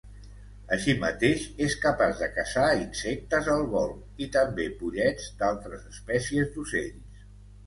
Així 0.75 0.93
mateix, 1.01 1.43
és 1.65 1.75
capaç 1.83 2.17
de 2.23 2.29
caçar 2.37 2.69
insectes 2.77 3.51
al 3.57 3.67
vol 3.75 3.93
i 4.27 4.29
també 4.37 4.67
pollets 4.81 5.29
d'altres 5.45 5.87
espècies 5.93 6.51
d'ocells. 6.59 7.23